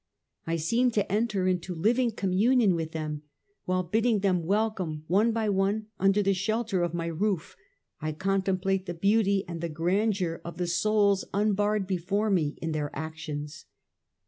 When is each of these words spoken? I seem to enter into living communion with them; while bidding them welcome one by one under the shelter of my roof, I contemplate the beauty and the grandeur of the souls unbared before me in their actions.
I 0.47 0.55
seem 0.55 0.89
to 0.93 1.11
enter 1.11 1.47
into 1.47 1.75
living 1.75 2.09
communion 2.13 2.73
with 2.73 2.91
them; 2.91 3.21
while 3.65 3.83
bidding 3.83 4.21
them 4.21 4.41
welcome 4.43 5.03
one 5.05 5.31
by 5.31 5.47
one 5.47 5.89
under 5.99 6.23
the 6.23 6.33
shelter 6.33 6.81
of 6.81 6.95
my 6.95 7.05
roof, 7.05 7.55
I 7.99 8.11
contemplate 8.13 8.87
the 8.87 8.95
beauty 8.95 9.45
and 9.47 9.61
the 9.61 9.69
grandeur 9.69 10.41
of 10.43 10.57
the 10.57 10.65
souls 10.65 11.25
unbared 11.35 11.85
before 11.85 12.31
me 12.31 12.57
in 12.63 12.71
their 12.71 12.89
actions. 12.95 13.65